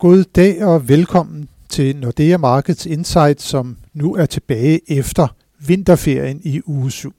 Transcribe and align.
God 0.00 0.24
dag 0.24 0.64
og 0.64 0.88
velkommen 0.88 1.48
til 1.68 1.96
Nordea 1.96 2.36
Markets 2.36 2.86
Insight, 2.86 3.42
som 3.42 3.76
nu 3.94 4.14
er 4.14 4.26
tilbage 4.26 4.98
efter 4.98 5.34
vinterferien 5.66 6.40
i 6.44 6.60
uge 6.66 6.90
7. 6.90 7.14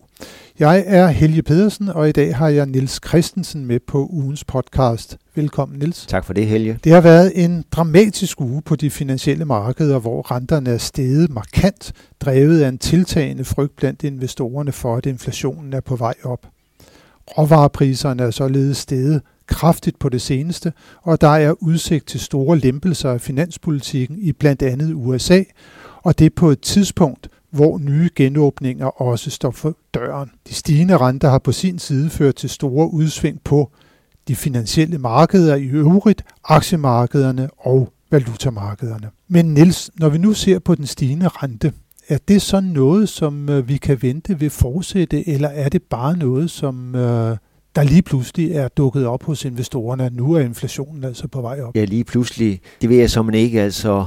Jeg 0.60 0.84
er 0.88 1.08
Helge 1.08 1.42
Pedersen, 1.42 1.90
og 1.90 2.10
i 2.10 2.12
dag 2.12 2.36
har 2.36 2.50
jeg 2.50 2.66
Nils 2.66 3.00
Christensen 3.08 3.66
med 3.66 3.80
på 3.80 4.08
ugens 4.12 4.44
podcast. 4.44 5.18
Velkommen, 5.36 5.80
Nils. 5.80 6.06
Tak 6.06 6.26
for 6.26 6.34
det, 6.34 6.48
Helge. 6.48 6.80
Det 6.84 6.92
har 6.92 7.02
været 7.02 7.44
en 7.44 7.66
dramatisk 7.72 8.42
uge 8.42 8.62
på 8.62 8.76
de 8.76 8.90
finansielle 8.90 9.46
markeder, 9.46 10.00
hvor 10.00 10.32
renterne 10.32 10.70
er 10.70 10.78
steget 10.78 11.30
markant, 11.30 11.94
drevet 12.22 12.62
af 12.62 12.70
en 12.70 12.78
tiltagende 12.78 13.46
frygt 13.46 13.76
blandt 13.76 14.04
investorerne 14.04 14.72
for, 14.72 14.96
at 14.96 15.06
inflationen 15.06 15.74
er 15.74 15.82
på 15.82 15.96
vej 15.96 16.16
op. 16.24 16.48
Råvarepriserne 17.38 18.24
er 18.24 18.32
således 18.32 18.78
steget 18.78 19.22
kraftigt 19.50 20.00
på 20.00 20.10
det 20.10 20.22
seneste, 20.22 20.74
og 21.02 21.22
der 21.22 21.28
er 21.28 21.54
udsigt 21.60 22.08
til 22.08 22.20
store 22.20 22.58
lempelser 22.58 23.12
af 23.12 23.22
finanspolitikken 23.22 24.18
i 24.20 24.32
blandt 24.32 24.62
andet 24.62 24.94
USA, 24.94 25.44
og 26.04 26.20
det 26.20 26.34
på 26.34 26.50
et 26.50 26.62
tidspunkt, 26.62 27.30
hvor 27.52 27.78
nye 27.78 28.10
genåbninger 28.16 29.02
også 29.02 29.30
står 29.30 29.52
for 29.52 29.78
døren. 29.94 30.32
De 30.48 30.54
stigende 30.54 30.98
renter 30.98 31.30
har 31.30 31.40
på 31.40 31.52
sin 31.52 31.80
side 31.80 32.10
ført 32.10 32.36
til 32.36 32.50
store 32.50 32.94
udsving 32.94 33.42
på 33.44 33.72
de 34.28 34.36
finansielle 34.36 34.98
markeder 34.98 35.56
i 35.56 35.66
øvrigt, 35.66 36.24
aktiemarkederne 36.44 37.50
og 37.58 37.94
valutamarkederne. 38.12 39.10
Men 39.28 39.54
Niels, 39.54 39.92
når 40.00 40.10
vi 40.10 40.18
nu 40.18 40.34
ser 40.34 40.60
på 40.60 40.76
den 40.76 40.86
stigende 40.86 41.28
rente, 41.28 41.74
er 42.08 42.18
det 42.28 42.42
så 42.42 42.60
noget, 42.60 43.10
som 43.10 43.50
øh, 43.50 43.68
vi 43.68 43.78
kan 43.78 44.02
vente 44.02 44.40
vil 44.40 44.50
fortsætte, 44.50 45.30
eller 45.30 45.50
er 45.50 45.70
det 45.70 45.84
bare 45.84 46.18
noget, 46.18 46.52
som 46.52 46.96
øh, 46.96 47.38
der 47.80 47.86
lige 47.86 48.02
pludselig 48.02 48.52
er 48.52 48.68
dukket 48.68 49.06
op 49.06 49.24
hos 49.24 49.46
investorerne, 49.46 50.10
nu 50.14 50.34
er 50.34 50.40
inflationen 50.40 51.04
altså 51.04 51.28
på 51.28 51.42
vej 51.42 51.62
op? 51.62 51.76
Ja, 51.76 51.84
lige 51.84 52.04
pludselig. 52.04 52.62
Det 52.82 52.90
ved 52.90 52.98
jeg 52.98 53.10
som 53.10 53.34
ikke. 53.34 53.62
Altså, 53.62 54.06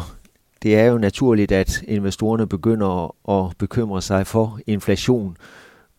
det 0.62 0.76
er 0.76 0.84
jo 0.84 0.98
naturligt, 0.98 1.52
at 1.52 1.82
investorerne 1.88 2.46
begynder 2.46 3.14
at 3.30 3.56
bekymre 3.58 4.02
sig 4.02 4.26
for 4.26 4.60
inflation, 4.66 5.36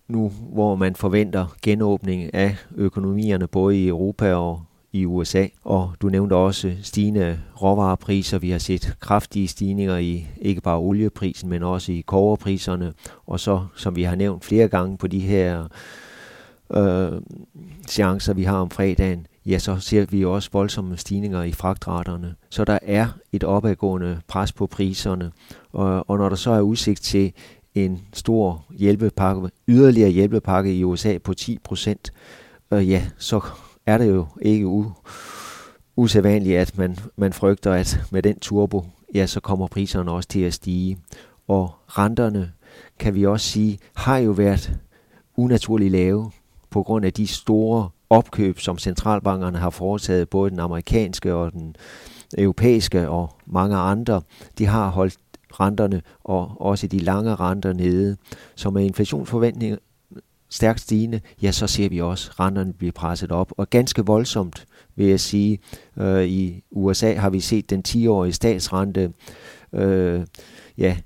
nu 0.07 0.31
hvor 0.53 0.75
man 0.75 0.95
forventer 0.95 1.55
genåbning 1.61 2.33
af 2.33 2.55
økonomierne 2.75 3.47
både 3.47 3.77
i 3.77 3.87
Europa 3.87 4.33
og 4.33 4.61
i 4.91 5.05
USA. 5.05 5.45
Og 5.63 5.93
du 6.01 6.09
nævnte 6.09 6.33
også 6.33 6.73
stigende 6.81 7.39
råvarepriser. 7.61 8.39
Vi 8.39 8.49
har 8.49 8.59
set 8.59 8.95
kraftige 8.99 9.47
stigninger 9.47 9.97
i 9.97 10.27
ikke 10.41 10.61
bare 10.61 10.77
olieprisen, 10.77 11.49
men 11.49 11.63
også 11.63 11.91
i 11.91 12.03
koverpriserne. 12.07 12.93
Og 13.25 13.39
så, 13.39 13.65
som 13.75 13.95
vi 13.95 14.03
har 14.03 14.15
nævnt 14.15 14.45
flere 14.45 14.67
gange 14.67 14.97
på 14.97 15.07
de 15.07 15.19
her 15.19 15.67
øh, 16.75 17.21
seancer, 17.87 18.33
vi 18.33 18.43
har 18.43 18.57
om 18.57 18.69
fredagen, 18.69 19.27
ja, 19.45 19.59
så 19.59 19.79
ser 19.79 20.05
vi 20.05 20.25
også 20.25 20.49
voldsomme 20.53 20.97
stigninger 20.97 21.43
i 21.43 21.51
fragtraterne. 21.51 22.35
Så 22.49 22.65
der 22.65 22.79
er 22.81 23.07
et 23.31 23.43
opadgående 23.43 24.21
pres 24.27 24.51
på 24.51 24.67
priserne, 24.67 25.31
og, 25.71 26.09
og 26.09 26.17
når 26.17 26.29
der 26.29 26.35
så 26.35 26.51
er 26.51 26.61
udsigt 26.61 27.01
til 27.01 27.33
en 27.75 28.01
stor 28.13 28.65
hjælpepakke, 28.69 29.49
yderligere 29.67 30.09
hjælpepakke 30.09 30.75
i 30.75 30.83
USA 30.83 31.17
på 31.17 31.33
10 31.33 31.59
procent, 31.63 32.13
øh, 32.73 32.89
ja, 32.89 33.03
så 33.17 33.41
er 33.85 33.97
det 33.97 34.09
jo 34.09 34.27
ikke 34.41 34.67
u, 34.67 34.91
usædvanligt, 35.95 36.57
at 36.57 36.77
man, 36.77 36.97
man 37.15 37.33
frygter, 37.33 37.73
at 37.73 38.01
med 38.11 38.23
den 38.23 38.39
turbo, 38.39 38.85
ja, 39.13 39.25
så 39.25 39.39
kommer 39.39 39.67
priserne 39.67 40.11
også 40.11 40.29
til 40.29 40.41
at 40.41 40.53
stige. 40.53 40.97
Og 41.47 41.71
renterne, 41.87 42.51
kan 42.99 43.15
vi 43.15 43.25
også 43.25 43.47
sige, 43.49 43.79
har 43.95 44.17
jo 44.17 44.31
været 44.31 44.79
unaturligt 45.37 45.91
lave 45.91 46.31
på 46.73 46.83
grund 46.83 47.05
af 47.05 47.13
de 47.13 47.27
store 47.27 47.89
opkøb, 48.09 48.59
som 48.59 48.77
centralbankerne 48.77 49.57
har 49.57 49.69
foretaget, 49.69 50.29
både 50.29 50.51
den 50.51 50.59
amerikanske 50.59 51.33
og 51.33 51.51
den 51.51 51.75
europæiske 52.37 53.09
og 53.09 53.29
mange 53.45 53.75
andre, 53.75 54.21
de 54.57 54.65
har 54.65 54.89
holdt 54.89 55.17
renterne 55.51 56.01
og 56.23 56.61
også 56.61 56.87
de 56.87 56.99
lange 56.99 57.35
renter 57.35 57.73
nede. 57.73 58.17
Så 58.55 58.69
med 58.69 58.85
inflationsforventninger 58.85 59.77
stærkt 60.49 60.79
stigende, 60.79 61.21
ja, 61.41 61.51
så 61.51 61.67
ser 61.67 61.89
vi 61.89 62.01
også 62.01 62.31
renterne 62.39 62.73
blive 62.73 62.91
presset 62.91 63.31
op. 63.31 63.53
Og 63.57 63.69
ganske 63.69 64.05
voldsomt, 64.05 64.65
vil 64.95 65.07
jeg 65.07 65.19
sige. 65.19 65.59
Øh, 65.97 66.25
I 66.25 66.63
USA 66.71 67.13
har 67.13 67.29
vi 67.29 67.39
set 67.39 67.69
den 67.69 67.83
10-årige 67.87 68.33
statsrente 68.33 69.13
øh, 69.73 70.25
ja, 70.77 70.97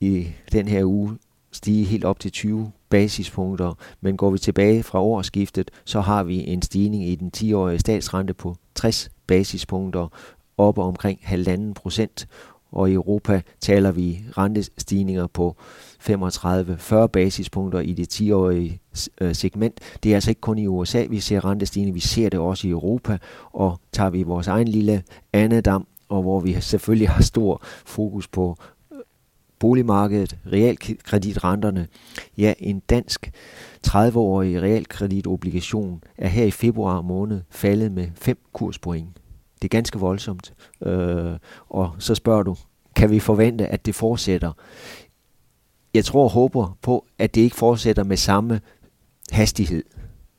i 0.00 0.28
den 0.52 0.68
her 0.68 0.84
uge 0.84 1.18
stige 1.52 1.84
helt 1.84 2.04
op 2.04 2.20
til 2.20 2.32
20 2.32 2.72
basispunkter, 2.90 3.74
men 4.00 4.16
går 4.16 4.30
vi 4.30 4.38
tilbage 4.38 4.82
fra 4.82 5.00
årsskiftet, 5.00 5.70
så 5.84 6.00
har 6.00 6.22
vi 6.22 6.46
en 6.46 6.62
stigning 6.62 7.08
i 7.08 7.14
den 7.14 7.30
10-årige 7.36 7.78
statsrente 7.78 8.34
på 8.34 8.56
60 8.74 9.10
basispunkter, 9.26 10.08
op 10.58 10.78
omkring 10.78 11.18
halvanden 11.22 11.74
procent, 11.74 12.28
og 12.72 12.90
i 12.90 12.94
Europa 12.94 13.42
taler 13.60 13.92
vi 13.92 14.20
rentestigninger 14.38 15.26
på 15.26 15.56
35-40 16.08 17.06
basispunkter 17.06 17.80
i 17.80 17.92
det 17.92 18.20
10-årige 18.20 18.80
øh, 19.20 19.34
segment. 19.34 19.80
Det 20.02 20.10
er 20.10 20.14
altså 20.14 20.30
ikke 20.30 20.40
kun 20.40 20.58
i 20.58 20.66
USA, 20.66 21.06
vi 21.10 21.20
ser 21.20 21.44
rentestigninger, 21.44 21.94
vi 21.94 22.00
ser 22.00 22.28
det 22.28 22.40
også 22.40 22.66
i 22.66 22.70
Europa, 22.70 23.18
og 23.52 23.80
tager 23.92 24.10
vi 24.10 24.22
vores 24.22 24.46
egen 24.46 24.68
lille 24.68 25.02
andedam, 25.32 25.86
og 26.08 26.22
hvor 26.22 26.40
vi 26.40 26.60
selvfølgelig 26.60 27.08
har 27.08 27.22
stor 27.22 27.62
fokus 27.86 28.28
på 28.28 28.56
boligmarkedet, 29.60 30.36
realkreditrenterne. 30.52 31.86
Ja, 32.38 32.54
en 32.58 32.80
dansk 32.80 33.30
30-årig 33.86 34.62
realkreditobligation 34.62 36.02
er 36.18 36.28
her 36.28 36.44
i 36.44 36.50
februar 36.50 37.02
måned 37.02 37.40
faldet 37.50 37.92
med 37.92 38.08
5 38.14 38.38
kurspoint. 38.52 39.16
Det 39.62 39.64
er 39.64 39.76
ganske 39.76 39.98
voldsomt. 39.98 40.54
Øh, 40.82 41.32
og 41.68 41.90
så 41.98 42.14
spørger 42.14 42.42
du, 42.42 42.56
kan 42.96 43.10
vi 43.10 43.20
forvente, 43.20 43.66
at 43.66 43.86
det 43.86 43.94
fortsætter? 43.94 44.52
Jeg 45.94 46.04
tror 46.04 46.24
og 46.24 46.30
håber 46.30 46.78
på, 46.82 47.06
at 47.18 47.34
det 47.34 47.40
ikke 47.40 47.56
fortsætter 47.56 48.04
med 48.04 48.16
samme 48.16 48.60
hastighed. 49.30 49.84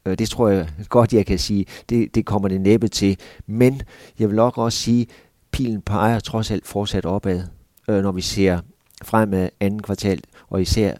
Øh, 0.05 0.17
det 0.17 0.29
tror 0.29 0.49
jeg 0.49 0.69
godt, 0.89 1.13
jeg 1.13 1.25
kan 1.25 1.39
sige. 1.39 1.65
Det, 1.89 2.15
det 2.15 2.25
kommer 2.25 2.47
det 2.47 2.61
næppe 2.61 2.87
til. 2.87 3.17
Men 3.47 3.81
jeg 4.19 4.29
vil 4.29 4.35
nok 4.35 4.57
også 4.57 4.77
sige, 4.77 5.07
pilen 5.51 5.81
peger 5.81 6.19
trods 6.19 6.51
alt 6.51 6.67
fortsat 6.67 7.05
opad, 7.05 7.43
øh, 7.89 8.03
når 8.03 8.11
vi 8.11 8.21
ser 8.21 8.59
fremad 9.03 9.49
anden 9.59 9.81
kvartal, 9.81 10.21
og 10.49 10.61
især 10.61 10.95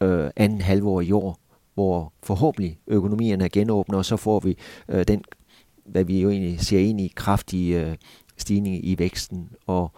øh, 0.00 0.30
anden 0.36 0.60
halvår 0.60 1.00
i 1.00 1.12
år, 1.12 1.38
hvor 1.74 2.12
forhåbentlig 2.22 2.78
økonomierne 2.86 3.44
er 3.44 3.48
genåbnet, 3.52 3.98
og 3.98 4.04
så 4.04 4.16
får 4.16 4.40
vi 4.40 4.56
øh, 4.88 5.04
den, 5.08 5.24
hvad 5.86 6.04
vi 6.04 6.20
jo 6.20 6.30
egentlig 6.30 6.60
ser 6.60 6.78
ind 6.78 7.00
i, 7.00 7.12
kraftige 7.16 7.80
øh, 7.80 7.96
stigning 8.36 8.86
i 8.86 8.98
væksten, 8.98 9.48
og 9.66 9.92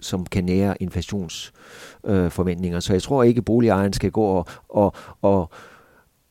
som 0.00 0.26
kan 0.26 0.44
nære 0.44 0.82
inflationsforventninger. 0.82 2.76
Øh, 2.76 2.82
så 2.82 2.92
jeg 2.92 3.02
tror 3.02 3.22
ikke, 3.22 3.38
at 3.38 3.44
boligejeren 3.44 3.92
skal 3.92 4.10
gå 4.10 4.22
og, 4.24 4.46
og, 4.68 4.94
og, 5.22 5.50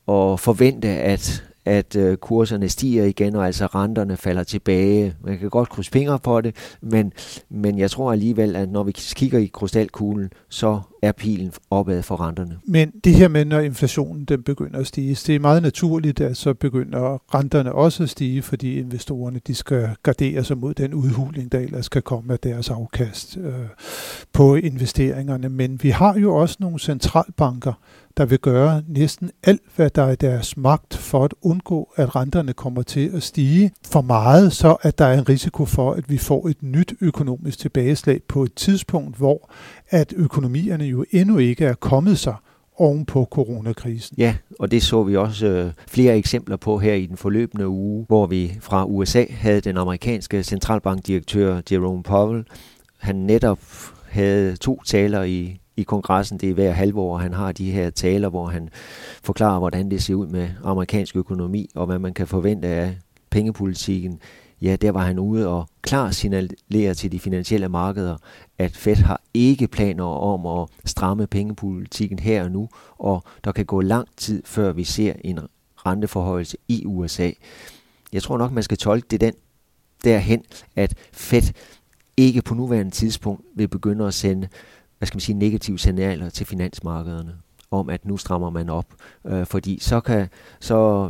og 0.06 0.40
forvente, 0.40 0.88
at, 0.88 1.47
at 1.68 1.96
øh, 1.96 2.18
kurserne 2.18 2.70
stiger 2.70 3.04
igen, 3.04 3.36
og 3.36 3.46
altså 3.46 3.66
renterne 3.66 4.18
falder 4.18 4.44
tilbage. 4.44 5.16
Man 5.24 5.40
kan 5.40 5.50
godt 5.50 5.70
krydse 5.70 5.92
fingre 5.92 6.20
på 6.20 6.42
det, 6.42 6.56
men, 6.82 7.14
men 7.50 7.78
jeg 7.78 7.92
tror 7.92 8.12
alligevel, 8.12 8.56
at 8.56 8.70
når 8.70 8.84
vi 8.84 8.92
kigger 8.92 9.40
i 9.40 9.46
krystalkuglen, 9.54 10.30
så 10.50 10.82
er 11.02 11.12
pilen 11.12 11.52
opad 11.72 12.04
for 12.04 12.22
renterne. 12.22 12.58
Men 12.66 12.92
det 13.04 13.14
her 13.14 13.28
med, 13.28 13.46
når 13.46 13.60
inflationen 13.60 14.26
den 14.26 14.44
begynder 14.44 14.80
at 14.80 14.88
stige, 14.88 15.16
det 15.28 15.36
er 15.36 15.40
meget 15.40 15.62
naturligt, 15.62 16.22
at 16.22 16.38
så 16.38 16.54
begynder 16.54 17.36
renterne 17.36 17.72
også 17.72 18.04
at 18.04 18.10
stige, 18.10 18.42
fordi 18.42 18.80
investorerne 18.80 19.42
de 19.48 19.56
skal 19.56 19.90
gardere 20.04 20.44
sig 20.44 20.58
mod 20.58 20.74
den 20.74 20.94
udhuling, 20.94 21.52
der 21.52 21.60
ellers 21.60 21.90
kan 21.90 22.02
komme 22.02 22.34
af 22.34 22.40
deres 22.40 22.70
afkast 22.70 23.38
øh, 23.38 23.54
på 24.34 24.56
investeringerne. 24.56 25.50
Men 25.50 25.80
vi 25.84 25.90
har 25.90 26.18
jo 26.20 26.36
også 26.36 26.58
nogle 26.60 26.80
centralbanker, 26.80 27.74
der 28.18 28.26
vil 28.26 28.40
gøre 28.40 28.84
næsten 28.88 29.32
alt, 29.44 29.62
hvad 29.76 29.90
der 29.90 30.04
er 30.04 30.12
i 30.12 30.16
deres 30.16 30.58
magt 30.58 30.94
for 30.94 31.26
at 31.26 31.34
undgå, 31.42 31.94
at 31.96 32.16
renterne 32.16 32.54
kommer 32.54 32.82
til 32.82 33.12
at 33.16 33.24
stige 33.24 33.72
for 33.86 34.02
meget, 34.02 34.54
så 34.54 34.78
at 34.82 34.98
der 34.98 35.06
er 35.06 35.18
en 35.18 35.30
risiko 35.30 35.66
for, 35.66 35.94
at 35.94 36.10
vi 36.10 36.18
får 36.18 36.48
et 36.48 36.64
nyt 36.64 36.94
økonomisk 37.02 37.60
tilbageslag 37.60 38.22
på 38.28 38.44
et 38.44 38.54
tidspunkt, 38.54 39.18
hvor 39.18 39.52
at 39.90 40.14
økonomierne 40.18 40.87
jo 40.92 41.06
endnu 41.12 41.38
ikke 41.38 41.66
er 41.66 41.74
kommet 41.74 42.20
sig 42.20 42.36
oven 42.78 43.06
på 43.06 43.28
coronakrisen. 43.32 44.16
Ja, 44.18 44.36
og 44.60 44.72
det 44.72 44.84
så 44.84 45.04
vi 45.04 45.16
også 45.16 45.48
øh, 45.48 45.72
flere 45.88 46.18
eksempler 46.18 46.58
på 46.58 46.78
her 46.78 46.94
i 46.94 47.06
den 47.06 47.18
forløbende 47.18 47.68
uge, 47.68 48.06
hvor 48.08 48.28
vi 48.28 48.58
fra 48.62 48.86
USA 48.86 49.26
havde 49.30 49.62
den 49.62 49.78
amerikanske 49.78 50.44
centralbankdirektør 50.44 51.62
Jerome 51.72 52.04
Powell. 52.04 52.46
Han 52.98 53.16
netop 53.16 53.60
havde 54.10 54.56
to 54.56 54.82
taler 54.86 55.24
i 55.24 55.60
i 55.78 55.84
kongressen. 55.84 56.38
Det 56.38 56.50
er 56.50 56.54
hver 56.54 56.72
halvår, 56.72 57.18
han 57.18 57.34
har 57.34 57.52
de 57.52 57.72
her 57.72 57.90
taler, 57.90 58.30
hvor 58.30 58.48
han 58.48 58.70
forklarer, 59.24 59.60
hvordan 59.60 59.92
det 59.92 60.04
ser 60.04 60.16
ud 60.16 60.28
med 60.28 60.50
amerikansk 60.64 61.16
økonomi, 61.16 61.70
og 61.76 61.86
hvad 61.86 62.00
man 62.00 62.14
kan 62.14 62.28
forvente 62.28 62.68
af 62.68 62.98
pengepolitikken. 63.30 64.20
Ja, 64.62 64.76
der 64.76 64.92
var 64.92 65.06
han 65.06 65.20
ude 65.20 65.48
og 65.48 65.70
klar 65.82 66.12
signalere 66.12 66.94
til 66.94 67.12
de 67.12 67.20
finansielle 67.20 67.70
markeder, 67.70 68.18
at 68.58 68.76
Fed 68.76 68.96
har 68.96 69.22
ikke 69.34 69.68
planer 69.68 70.04
om 70.04 70.62
at 70.62 70.70
stramme 70.86 71.28
pengepolitikken 71.28 72.20
her 72.20 72.44
og 72.44 72.52
nu, 72.52 72.70
og 72.98 73.24
der 73.44 73.52
kan 73.52 73.66
gå 73.66 73.82
lang 73.82 74.08
tid, 74.18 74.44
før 74.46 74.72
vi 74.72 74.84
ser 74.84 75.14
en 75.24 75.40
renteforhøjelse 75.76 76.58
i 76.68 76.86
USA. 76.86 77.32
Jeg 78.14 78.24
tror 78.24 78.38
nok, 78.38 78.52
man 78.52 78.64
skal 78.64 78.78
tolke 78.78 79.08
det 79.12 79.22
den 79.22 79.34
derhen, 80.04 80.44
at 80.76 80.94
Fed 81.14 81.54
ikke 82.18 82.42
på 82.42 82.54
nuværende 82.54 82.92
tidspunkt 82.92 83.46
vil 83.56 83.68
begynde 83.68 84.08
at 84.08 84.14
sende 84.14 84.48
hvad 84.98 85.08
skal 85.08 85.16
man 85.16 85.22
sige, 85.22 85.38
negative 85.38 85.80
signaler 85.80 86.30
til 86.30 86.46
finansmarkederne 86.46 87.36
om, 87.72 87.90
at 87.90 88.06
nu 88.06 88.18
strammer 88.18 88.50
man 88.50 88.70
op. 88.70 88.86
Øh, 89.26 89.46
fordi 89.46 89.80
så 89.82 90.00
kan 90.00 90.28
så 90.60 91.08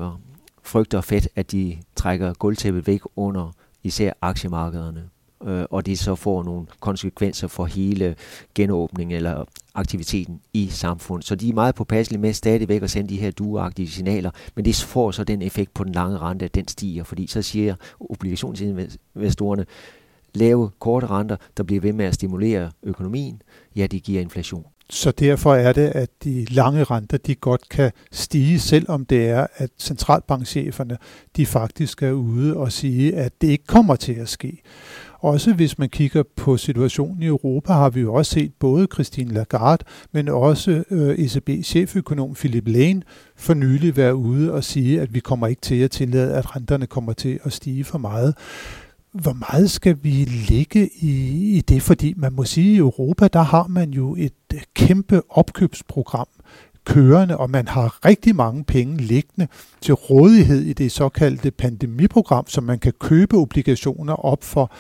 frygter 0.68 1.02
fedt, 1.02 1.28
at 1.36 1.52
de 1.52 1.78
trækker 1.96 2.34
gulvtæppet 2.34 2.88
væk 2.88 3.02
under 3.16 3.52
især 3.84 4.14
aktiemarkederne 4.22 5.10
øh, 5.44 5.66
og 5.70 5.86
det 5.86 6.00
så 6.00 6.16
får 6.16 6.44
nogle 6.44 6.68
konsekvenser 6.80 7.48
for 7.48 7.66
hele 7.66 8.16
genåbningen 8.56 9.16
eller 9.16 9.46
aktiviteten 9.76 10.42
i 10.54 10.68
samfundet. 10.68 11.28
Så 11.28 11.36
de 11.36 11.50
er 11.50 11.54
meget 11.54 11.76
påpasselige 11.76 12.22
med 12.22 12.34
stadigvæk 12.34 12.84
at 12.84 12.92
sende 12.92 13.10
de 13.10 13.18
her 13.18 13.32
dueagtige 13.32 13.90
signaler, 13.90 14.32
men 14.56 14.66
det 14.66 14.76
får 14.76 15.12
så 15.12 15.24
den 15.24 15.42
effekt 15.42 15.74
på 15.74 15.84
den 15.84 15.94
lange 15.94 16.18
rente, 16.18 16.46
at 16.46 16.56
den 16.56 16.68
stiger, 16.68 17.04
fordi 17.04 17.28
så 17.28 17.42
siger 17.42 17.76
obligationsinvestorerne, 18.00 19.66
lave 20.34 20.70
korte 20.80 21.08
renter, 21.08 21.36
der 21.58 21.64
bliver 21.64 21.82
ved 21.82 21.94
med 21.94 22.06
at 22.06 22.14
stimulere 22.14 22.72
økonomien, 22.84 23.42
ja, 23.76 23.88
det 23.88 24.04
giver 24.04 24.22
inflation. 24.22 24.66
Så 24.90 25.12
derfor 25.12 25.56
er 25.56 25.74
det, 25.74 25.88
at 25.88 26.10
de 26.24 26.46
lange 26.46 26.84
renter, 26.84 27.18
de 27.18 27.36
godt 27.36 27.70
kan 27.70 27.92
stige, 28.12 28.60
selvom 28.60 29.06
det 29.06 29.30
er, 29.30 29.48
at 29.56 29.70
centralbankcheferne, 29.80 30.98
de 31.36 31.46
faktisk 31.46 32.04
er 32.04 32.12
ude 32.12 32.58
og 32.58 32.72
sige, 32.72 33.16
at 33.16 33.42
det 33.42 33.48
ikke 33.48 33.68
kommer 33.68 33.96
til 33.96 34.14
at 34.14 34.30
ske. 34.30 34.62
Også 35.20 35.54
hvis 35.54 35.80
man 35.80 35.90
kigger 35.90 36.24
på 36.36 36.58
situationen 36.58 37.24
i 37.24 37.26
Europa, 37.26 37.74
har 37.74 37.90
vi 37.90 38.02
jo 38.02 38.14
også 38.14 38.32
set 38.32 38.54
både 38.60 38.88
Christine 38.94 39.34
Lagarde, 39.34 39.86
men 40.12 40.28
også 40.28 40.84
øh, 40.92 41.20
ECB-cheføkonom 41.20 42.34
Philip 42.34 42.68
Lane 42.68 43.02
for 43.36 43.54
nylig 43.54 43.98
være 43.98 44.16
ude 44.16 44.54
og 44.54 44.64
sige, 44.64 45.02
at 45.02 45.14
vi 45.14 45.20
kommer 45.20 45.48
ikke 45.48 45.62
til 45.62 45.76
at 45.82 45.92
tillade, 45.92 46.36
at 46.36 46.56
renterne 46.56 46.88
kommer 46.88 47.14
til 47.14 47.40
at 47.44 47.54
stige 47.54 47.84
for 47.84 47.98
meget 47.98 48.36
hvor 49.22 49.34
meget 49.52 49.72
skal 49.72 49.98
vi 50.02 50.10
ligge 50.50 50.90
i, 51.02 51.12
i 51.58 51.62
det? 51.62 51.82
Fordi 51.82 52.14
man 52.18 52.34
må 52.34 52.44
sige, 52.44 52.72
at 52.72 52.76
i 52.76 52.78
Europa, 52.78 53.28
der 53.28 53.42
har 53.42 53.68
man 53.68 53.92
jo 53.92 54.16
et 54.16 54.34
øh, 54.54 54.62
kæmpe 54.74 55.22
opkøbsprogram 55.30 56.28
kørende, 56.88 57.38
og 57.38 57.50
man 57.50 57.68
har 57.68 58.06
rigtig 58.06 58.36
mange 58.36 58.64
penge 58.64 58.98
liggende 58.98 59.48
til 59.82 59.94
rådighed 59.94 60.62
i 60.62 60.74
det 60.74 60.92
såkaldte 60.92 61.52
pandemiprogram, 61.52 62.48
som 62.48 62.64
man 62.64 62.80
kan 62.80 62.94
købe 63.00 63.38
obligationer 63.38 64.14
op 64.14 64.44
for, 64.44 64.72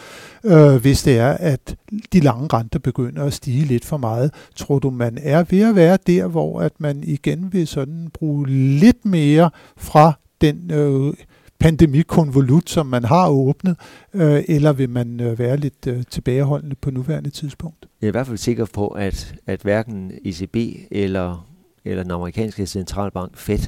øh, 0.43 0.75
hvis 0.75 1.03
det 1.03 1.17
er, 1.17 1.31
at 1.31 1.75
de 2.13 2.19
lange 2.19 2.47
renter 2.53 2.79
begynder 2.79 3.23
at 3.23 3.33
stige 3.33 3.65
lidt 3.65 3.85
for 3.85 3.97
meget. 3.97 4.33
Tror 4.55 4.79
du, 4.79 4.89
man 4.89 5.17
er 5.21 5.43
ved 5.49 5.61
at 5.61 5.75
være 5.75 5.97
der, 6.07 6.27
hvor 6.27 6.61
at 6.61 6.71
man 6.79 7.03
igen 7.03 7.53
vil 7.53 7.67
sådan 7.67 8.09
bruge 8.13 8.49
lidt 8.79 9.05
mere 9.05 9.49
fra 9.77 10.13
den 10.41 10.71
øh, 10.71 11.13
pandemikonvolut, 11.59 12.69
som 12.69 12.85
man 12.85 13.03
har 13.03 13.29
åbnet, 13.29 13.77
øh, 14.13 14.43
eller 14.47 14.73
vil 14.73 14.89
man 14.89 15.19
øh, 15.19 15.39
være 15.39 15.57
lidt 15.57 15.87
øh, 15.87 16.03
tilbageholdende 16.09 16.75
på 16.75 16.91
nuværende 16.91 17.29
tidspunkt? 17.29 17.87
Jeg 18.01 18.07
er 18.07 18.11
i 18.11 18.11
hvert 18.11 18.27
fald 18.27 18.37
sikker 18.37 18.65
på, 18.65 18.87
at, 18.87 19.35
at 19.45 19.61
hverken 19.61 20.11
ECB 20.25 20.55
eller, 20.91 21.47
eller 21.85 22.03
den 22.03 22.11
amerikanske 22.11 22.67
centralbank 22.67 23.37
Fed 23.37 23.59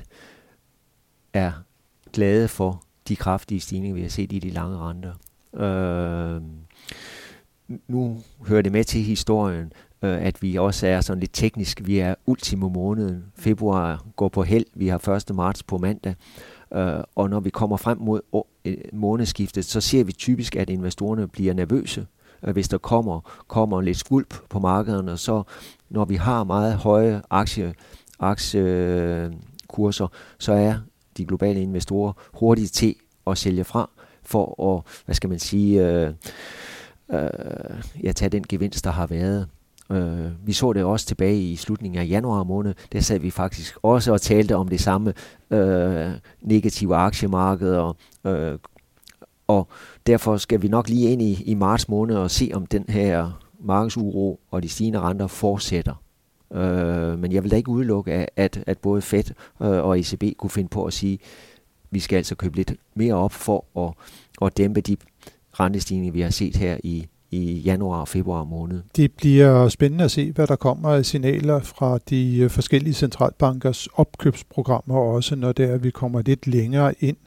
er 1.33 1.51
glade 2.13 2.47
for 2.47 2.83
de 3.07 3.15
kraftige 3.15 3.59
stigninger, 3.59 3.95
vi 3.95 4.01
har 4.01 4.09
set 4.09 4.31
i 4.31 4.39
de 4.39 4.49
lange 4.49 4.77
renter. 4.77 5.13
Øh, 5.55 6.41
nu 7.87 8.21
hører 8.47 8.61
det 8.61 8.71
med 8.71 8.83
til 8.83 9.01
historien, 9.01 9.73
øh, 10.01 10.25
at 10.25 10.41
vi 10.41 10.55
også 10.55 10.87
er 10.87 11.01
sådan 11.01 11.19
lidt 11.19 11.33
teknisk. 11.33 11.81
Vi 11.85 11.99
er 11.99 12.15
ultimo 12.25 12.69
måneden. 12.69 13.23
Februar 13.35 14.05
går 14.15 14.29
på 14.29 14.43
held. 14.43 14.65
Vi 14.73 14.87
har 14.87 15.09
1. 15.09 15.35
marts 15.35 15.63
på 15.63 15.77
mandag. 15.77 16.15
Øh, 16.73 16.99
og 17.15 17.29
når 17.29 17.39
vi 17.39 17.49
kommer 17.49 17.77
frem 17.77 17.97
mod 18.01 18.21
øh, 18.65 18.77
månedsskiftet, 18.93 19.65
så 19.65 19.81
ser 19.81 20.03
vi 20.03 20.11
typisk, 20.11 20.55
at 20.55 20.69
investorerne 20.69 21.27
bliver 21.27 21.53
nervøse, 21.53 22.07
øh, 22.43 22.53
hvis 22.53 22.67
der 22.67 22.77
kommer, 22.77 23.43
kommer 23.47 23.81
lidt 23.81 23.97
skvulp 23.97 24.33
på 24.49 24.59
markederne. 24.59 25.17
Så 25.17 25.43
når 25.89 26.05
vi 26.05 26.15
har 26.15 26.43
meget 26.43 26.75
høje 26.75 27.21
aktie, 27.29 27.73
aktiekurser, 28.19 30.07
så 30.39 30.53
er 30.53 30.75
de 31.17 31.25
globale 31.25 31.61
investorer 31.61 32.13
hurtige 32.33 32.67
til 32.67 32.95
at 33.27 33.37
sælge 33.37 33.63
fra, 33.63 33.89
for 34.23 34.75
at, 34.75 34.83
hvad 35.05 35.15
skal 35.15 35.29
man 35.29 35.39
sige, 35.39 35.87
øh, 35.87 36.13
øh, 37.11 37.29
ja, 38.03 38.11
tage 38.11 38.29
den 38.29 38.45
gevinst, 38.49 38.85
der 38.85 38.91
har 38.91 39.07
været. 39.07 39.47
Øh, 39.91 40.47
vi 40.47 40.53
så 40.53 40.73
det 40.73 40.83
også 40.83 41.05
tilbage 41.05 41.41
i 41.41 41.55
slutningen 41.55 41.99
af 42.01 42.07
januar 42.09 42.43
måned. 42.43 42.73
Der 42.91 42.99
sad 42.99 43.19
vi 43.19 43.31
faktisk 43.31 43.77
også 43.83 44.11
og 44.11 44.21
talte 44.21 44.55
om 44.55 44.67
det 44.67 44.79
samme 44.79 45.13
øh, 45.51 46.11
negative 46.41 46.95
aktiemarked. 46.95 47.71
Og, 47.71 47.95
øh, 48.25 48.57
og 49.47 49.67
derfor 50.07 50.37
skal 50.37 50.61
vi 50.61 50.67
nok 50.67 50.89
lige 50.89 51.11
ind 51.11 51.21
i, 51.21 51.43
i 51.43 51.53
marts 51.53 51.89
måned 51.89 52.15
og 52.15 52.31
se, 52.31 52.51
om 52.53 52.65
den 52.65 52.85
her 52.87 53.41
markedsuro 53.59 54.39
og 54.51 54.63
de 54.63 54.69
stigende 54.69 54.99
renter 54.99 55.27
fortsætter. 55.27 56.03
Øh, 56.53 57.19
men 57.19 57.31
jeg 57.31 57.43
vil 57.43 57.51
da 57.51 57.55
ikke 57.55 57.69
udelukke, 57.69 58.39
at, 58.39 58.63
at 58.67 58.77
både 58.77 59.01
Fed 59.01 59.23
øh, 59.61 59.67
og 59.67 59.99
ECB 59.99 60.23
kunne 60.37 60.49
finde 60.49 60.69
på 60.69 60.85
at 60.85 60.93
sige, 60.93 61.13
at 61.13 61.19
vi 61.91 61.99
skal 61.99 62.17
altså 62.17 62.35
købe 62.35 62.55
lidt 62.55 62.73
mere 62.95 63.13
op 63.13 63.31
for 63.31 63.65
at, 63.77 63.93
at 64.41 64.57
dæmpe 64.57 64.81
de 64.81 64.97
rentestigninger, 65.59 66.13
vi 66.13 66.21
har 66.21 66.29
set 66.29 66.55
her 66.55 66.77
i, 66.83 67.07
i 67.31 67.53
januar 67.59 68.01
og 68.01 68.07
februar 68.07 68.43
måned. 68.43 68.81
Det 68.95 69.11
bliver 69.11 69.69
spændende 69.69 70.03
at 70.03 70.11
se, 70.11 70.31
hvad 70.31 70.47
der 70.47 70.55
kommer 70.55 70.89
af 70.89 71.05
signaler 71.05 71.59
fra 71.59 71.99
de 72.09 72.37
øh, 72.37 72.49
forskellige 72.49 72.93
centralbankers 72.93 73.87
opkøbsprogrammer, 73.93 74.95
også 74.95 75.35
når 75.35 75.51
det 75.51 75.69
er, 75.69 75.73
at 75.73 75.83
vi 75.83 75.89
kommer 75.89 76.21
lidt 76.25 76.47
længere 76.47 76.93
ind 76.99 77.17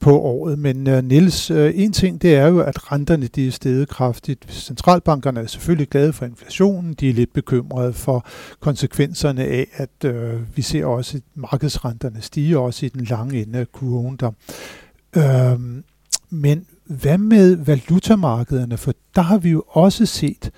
på 0.00 0.20
året. 0.20 0.58
Men 0.58 0.86
uh, 0.86 0.94
uh, 0.94 1.70
en 1.74 1.92
ting 1.92 2.22
det 2.22 2.34
er 2.34 2.46
jo, 2.46 2.60
at 2.60 2.92
renterne 2.92 3.26
de 3.26 3.46
er 3.46 3.50
steget 3.50 3.88
kraftigt. 3.88 4.46
Centralbankerne 4.52 5.40
er 5.40 5.46
selvfølgelig 5.46 5.88
glade 5.88 6.12
for 6.12 6.24
inflationen. 6.24 6.94
De 6.94 7.08
er 7.08 7.12
lidt 7.12 7.32
bekymrede 7.32 7.92
for 7.92 8.26
konsekvenserne 8.60 9.44
af, 9.44 9.66
at 9.72 10.10
uh, 10.10 10.56
vi 10.56 10.62
ser 10.62 10.84
også 10.84 11.16
at 11.16 11.22
markedsrenterne 11.34 12.22
stiger 12.22 12.58
også 12.58 12.86
i 12.86 12.88
den 12.88 13.04
lange 13.04 13.42
ende 13.42 13.58
af 13.58 13.72
kurven 13.72 14.16
der. 14.16 14.30
Uh, 15.16 15.60
men 16.30 16.66
hvad 16.90 17.18
med 17.18 17.56
valutamarkederne? 17.56 18.76
For 18.76 18.92
der 19.14 19.22
har 19.22 19.38
vi 19.38 19.50
jo 19.50 19.64
også 19.68 20.06
set 20.06 20.50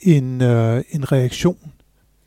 en, 0.00 0.42
øh, 0.42 0.82
en 0.90 1.12
reaktion 1.12 1.58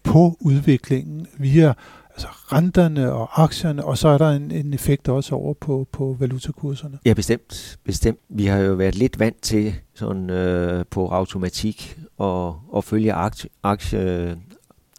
på 0.04 0.38
udviklingen 0.40 1.28
via 1.38 1.74
altså 2.10 2.28
renterne 2.28 3.12
og 3.12 3.44
aktierne, 3.44 3.86
og 3.86 3.98
så 3.98 4.08
er 4.08 4.18
der 4.18 4.30
en, 4.30 4.52
en 4.52 4.74
effekt 4.74 5.10
også 5.10 5.36
over 5.36 5.54
på, 5.54 5.88
på 5.92 6.16
valutakurserne. 6.20 7.00
Ja, 7.06 7.14
bestemt. 7.14 7.80
bestemt. 7.84 8.20
Vi 8.30 8.46
har 8.46 8.58
jo 8.58 8.74
været 8.74 8.96
lidt 8.96 9.20
vant 9.20 9.42
til 9.42 9.76
sådan 9.96 10.30
øh, 10.30 10.86
på 10.90 11.08
automatik 11.08 12.00
og, 12.18 12.60
og 12.70 12.84
følge 12.84 13.14
aktie, 13.14 13.50
aktie, 13.64 14.38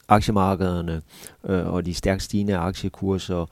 aktiemarkederne 0.08 1.02
øh, 1.44 1.66
og 1.66 1.86
de 1.86 1.94
stærkt 1.94 2.22
stigende 2.22 2.56
aktiekurser 2.56 3.46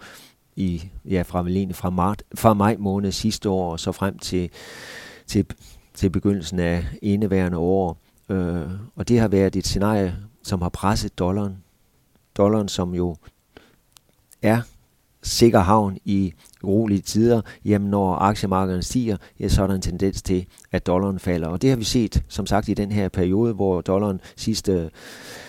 i, 0.57 0.91
ja, 1.05 1.23
fra, 1.23 1.43
fra, 1.73 1.91
mart, 1.91 2.23
fra 2.35 2.55
maj 2.55 2.77
måned 2.79 3.13
sidste 3.13 3.49
år 3.49 3.73
og 3.73 3.81
så 3.81 3.93
frem 3.93 4.19
til, 4.19 4.51
til, 5.27 5.47
til 5.95 6.11
begyndelsen 6.11 6.59
af 6.59 6.85
indeværende 7.03 7.59
år. 7.59 7.99
Øh, 8.29 8.71
og 8.97 9.09
det 9.09 9.21
har 9.21 9.29
været 9.29 9.57
et 9.57 9.67
scenarie, 9.67 10.17
som 10.43 10.63
har 10.63 10.69
presset 10.69 11.19
dollaren. 11.19 11.57
Dollaren, 12.37 12.69
som 12.69 12.95
jo 12.95 13.17
er 14.43 14.61
sikker 15.23 15.61
havn 15.61 15.99
i 16.05 16.33
urolige 16.63 17.01
tider, 17.01 17.41
jamen 17.65 17.91
når 17.91 18.15
aktiemarkederne 18.15 18.83
stiger, 18.83 19.17
ja, 19.41 19.49
så 19.49 19.63
er 19.63 19.67
der 19.67 19.75
en 19.75 19.83
tendens 19.83 20.23
til, 20.23 20.47
at 20.73 20.87
dollaren 20.87 21.19
falder. 21.19 21.49
Og 21.49 21.63
det 21.63 21.71
har 21.71 21.77
vi 21.77 21.85
set, 21.85 22.23
som 22.29 22.47
sagt, 22.47 22.69
i 22.69 22.75
den 22.75 22.93
her 22.93 23.09
periode, 23.09 23.55
hvor 23.55 23.81
dollaren 23.81 24.21
sidste, 24.37 24.91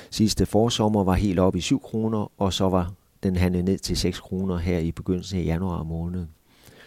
sidste 0.09 0.45
forsommer 0.45 1.03
var 1.03 1.13
helt 1.13 1.39
op 1.39 1.55
i 1.55 1.61
7 1.61 1.81
kroner, 1.81 2.31
og 2.37 2.53
så 2.53 2.69
var 2.69 2.91
den 3.23 3.35
handlede 3.35 3.63
ned 3.63 3.77
til 3.77 3.97
6 3.97 4.19
kroner 4.19 4.57
her 4.57 4.79
i 4.79 4.91
begyndelsen 4.91 5.39
af 5.39 5.45
januar 5.45 5.83
måned. 5.83 6.25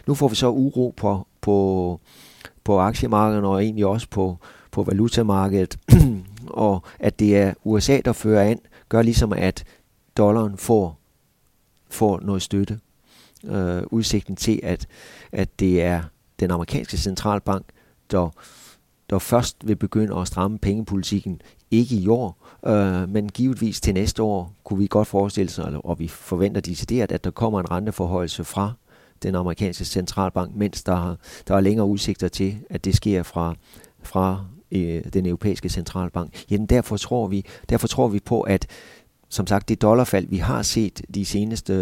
Nu 0.07 0.13
får 0.15 0.27
vi 0.27 0.35
så 0.35 0.49
uro 0.49 0.93
på, 0.97 1.27
på, 1.41 1.99
på 2.63 2.79
aktiemarkedet 2.79 3.43
og 3.45 3.63
egentlig 3.63 3.85
også 3.85 4.07
på, 4.09 4.37
på 4.71 4.83
valutamarkedet, 4.83 5.79
og 6.47 6.83
at 6.99 7.19
det 7.19 7.37
er 7.37 7.53
USA, 7.63 7.99
der 8.05 8.13
fører 8.13 8.43
an, 8.43 8.59
gør 8.89 9.01
ligesom, 9.01 9.33
at 9.33 9.63
dollaren 10.17 10.57
får, 10.57 10.99
får 11.89 12.19
noget 12.19 12.41
støtte. 12.41 12.79
Øh, 13.43 13.83
udsigten 13.91 14.35
til, 14.35 14.59
at, 14.63 14.87
at 15.31 15.59
det 15.59 15.81
er 15.81 16.01
den 16.39 16.51
amerikanske 16.51 16.97
centralbank, 16.97 17.65
der, 18.11 18.29
der 19.11 19.19
først 19.19 19.57
vil 19.67 19.75
begynde 19.75 20.17
at 20.17 20.27
stramme 20.27 20.59
pengepolitikken, 20.59 21.41
ikke 21.71 21.95
i 21.95 22.07
år, 22.07 22.47
øh, 22.65 23.09
men 23.09 23.29
givetvis 23.29 23.81
til 23.81 23.93
næste 23.93 24.23
år 24.23 24.53
kunne 24.63 24.79
vi 24.79 24.87
godt 24.87 25.07
forestille 25.07 25.49
sig, 25.49 25.85
og 25.85 25.99
vi 25.99 26.07
forventer 26.07 26.61
decideret, 26.61 27.11
at 27.11 27.23
der 27.23 27.31
kommer 27.31 27.59
en 27.59 27.71
renteforhøjelse 27.71 28.43
fra 28.43 28.73
den 29.23 29.35
amerikanske 29.35 29.85
centralbank, 29.85 30.55
mens 30.55 30.83
der, 30.83 31.15
der 31.47 31.55
er 31.55 31.59
længere 31.59 31.87
udsigter 31.87 32.27
til, 32.27 32.57
at 32.69 32.85
det 32.85 32.95
sker 32.95 33.23
fra, 33.23 33.55
fra 34.03 34.45
øh, 34.71 35.03
den 35.13 35.25
europæiske 35.25 35.69
centralbank. 35.69 36.43
Jamen 36.49 36.67
derfor 36.67 36.97
tror 36.97 37.27
vi, 37.27 37.45
derfor 37.69 37.87
tror 37.87 38.07
vi 38.07 38.19
på, 38.19 38.41
at 38.41 38.67
som 39.29 39.47
sagt, 39.47 39.69
det 39.69 39.81
dollarfald, 39.81 40.27
vi 40.27 40.37
har 40.37 40.61
set 40.61 41.01
de 41.13 41.25
seneste 41.25 41.73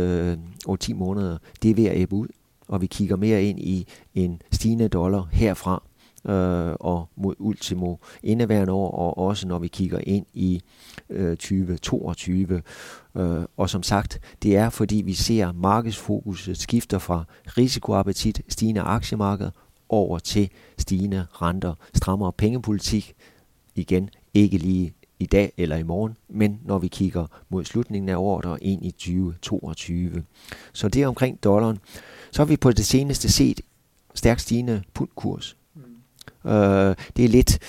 øh, 0.69 0.77
10 0.79 0.93
måneder, 0.93 1.37
det 1.63 1.71
er 1.71 1.75
ved 1.75 1.85
at 1.85 1.97
æbbe 1.97 2.15
ud, 2.15 2.27
og 2.67 2.81
vi 2.81 2.87
kigger 2.87 3.15
mere 3.15 3.43
ind 3.43 3.59
i 3.59 3.87
en 4.15 4.41
stigende 4.51 4.87
dollar 4.87 5.27
herfra 5.31 5.83
øh, 6.29 6.75
og 6.79 7.09
mod 7.15 7.35
ultimo 7.39 7.95
indeværende 8.23 8.73
år, 8.73 8.91
og 8.91 9.17
også 9.17 9.47
når 9.47 9.59
vi 9.59 9.67
kigger 9.67 9.99
ind 10.03 10.25
i 10.33 10.61
øh, 11.09 11.37
2022. 11.37 12.61
Øh, 13.17 13.43
og 13.57 13.69
som 13.69 13.83
sagt, 13.83 14.19
det 14.43 14.57
er 14.57 14.69
fordi 14.69 14.95
vi 14.95 15.13
ser 15.13 15.51
markedsfokuset 15.51 16.57
skifter 16.57 16.99
fra 16.99 17.23
risikoappetit, 17.57 18.41
stigende 18.49 18.81
aktiemarked, 18.81 19.51
over 19.89 20.19
til 20.19 20.49
stigende 20.77 21.25
renter, 21.31 21.73
strammere 21.93 22.33
pengepolitik, 22.33 23.13
igen 23.75 24.09
ikke 24.33 24.57
lige 24.57 24.93
i 25.19 25.25
dag 25.25 25.53
eller 25.57 25.75
i 25.75 25.83
morgen, 25.83 26.17
men 26.29 26.59
når 26.65 26.79
vi 26.79 26.87
kigger 26.87 27.25
mod 27.49 27.65
slutningen 27.65 28.09
af 28.09 28.15
året 28.15 28.45
og 28.45 28.59
ind 28.61 28.85
i 28.85 28.91
2022. 28.91 30.23
Så 30.73 30.89
det 30.89 31.01
er 31.03 31.07
omkring 31.07 31.43
dollaren. 31.43 31.79
Så 32.31 32.41
har 32.41 32.47
vi 32.47 32.57
på 32.57 32.71
det 32.71 32.85
seneste 32.85 33.31
set 33.31 33.61
stærkt 34.15 34.41
stigende 34.41 34.83
pundkurs. 34.93 35.58
Øh, 36.45 36.95
det 37.17 37.25
er 37.25 37.29
lidt 37.29 37.59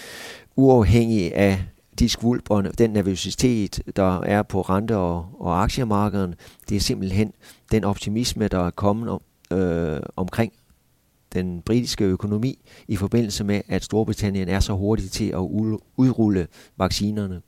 uafhængigt 0.57 1.33
af 1.33 1.65
de 1.99 2.09
skvulp 2.09 2.49
den 2.79 2.91
nervøsitet, 2.91 3.83
der 3.97 4.21
er 4.21 4.43
på 4.43 4.61
rente- 4.61 4.97
og, 4.97 5.27
og 5.39 5.63
aktiemarkederne. 5.63 6.35
Det 6.69 6.77
er 6.77 6.81
simpelthen 6.81 7.33
den 7.73 7.85
optimisme, 7.85 8.49
der 8.49 8.67
er 8.67 8.71
kommet 8.71 9.09
om, 9.09 9.21
øh, 9.59 10.01
omkring 10.17 10.53
den 11.33 11.63
britiske 11.63 12.05
økonomi 12.05 12.59
i 12.89 12.97
forbindelse 12.97 13.45
med, 13.45 13.61
at 13.69 13.85
Storbritannien 13.85 14.49
er 14.49 14.61
så 14.61 14.73
hurtig 14.73 15.11
til 15.11 15.29
at 15.29 15.39
udrulle 15.97 16.47
vaccinerne. 16.77 17.41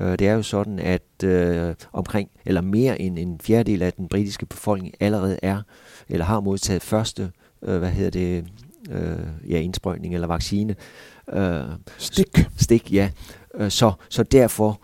Øh, 0.00 0.18
det 0.18 0.28
er 0.28 0.32
jo 0.32 0.42
sådan, 0.42 0.78
at 0.78 1.24
øh, 1.24 1.74
omkring 1.92 2.30
eller 2.46 2.60
mere 2.60 3.00
end 3.00 3.18
en 3.18 3.40
fjerdedel 3.40 3.82
af 3.82 3.92
den 3.92 4.08
britiske 4.08 4.46
befolkning 4.46 4.94
allerede 5.00 5.38
er 5.42 5.62
eller 6.08 6.24
har 6.24 6.40
modtaget 6.40 6.82
første, 6.82 7.30
øh, 7.62 7.78
hvad 7.78 7.90
hedder 7.90 8.10
det, 8.10 8.46
øh, 8.90 9.50
ja, 9.50 9.60
indsprøjtning 9.60 10.14
eller 10.14 10.26
vaccine. 10.26 10.74
Øh, 11.32 11.64
stik. 11.98 12.38
Stik, 12.56 12.92
ja. 12.92 13.10
Øh, 13.54 13.70
så, 13.70 13.92
så 14.08 14.22
derfor 14.22 14.80